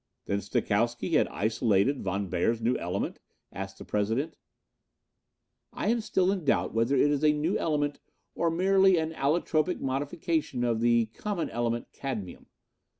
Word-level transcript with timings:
"Then 0.25 0.39
Stokowsky 0.39 1.11
had 1.13 1.27
isolated 1.27 2.01
Von 2.01 2.27
Beyer's 2.27 2.59
new 2.59 2.75
element?" 2.79 3.19
asked 3.53 3.77
the 3.77 3.85
President. 3.85 4.35
"I 5.73 5.89
am 5.89 6.01
still 6.01 6.31
in 6.31 6.43
doubt 6.43 6.73
whether 6.73 6.95
it 6.95 7.11
is 7.11 7.23
a 7.23 7.31
new 7.33 7.55
element 7.59 7.99
or 8.33 8.49
merely 8.49 8.97
an 8.97 9.11
allotropic 9.13 9.79
modification 9.79 10.63
of 10.63 10.79
the 10.79 11.05
common 11.13 11.51
element, 11.51 11.89
cadmium. 11.93 12.47